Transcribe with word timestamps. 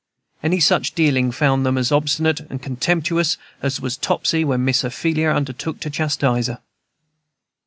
Any 0.41 0.59
such 0.59 0.93
dealing 0.95 1.31
found 1.31 1.63
them 1.63 1.77
as 1.77 1.91
obstinate 1.91 2.39
and 2.39 2.59
contemptuous 2.59 3.37
as 3.61 3.79
was 3.79 3.97
Topsy 3.97 4.43
when 4.43 4.65
Miss 4.65 4.83
Ophelia 4.83 5.29
undertook 5.29 5.79
to 5.81 5.91
chastise 5.91 6.47
her. 6.47 6.57